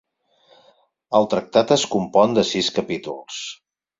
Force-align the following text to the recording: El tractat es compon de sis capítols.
El 1.19 1.27
tractat 1.33 1.75
es 1.77 1.85
compon 1.95 2.35
de 2.39 2.47
sis 2.55 2.73
capítols. 2.79 3.45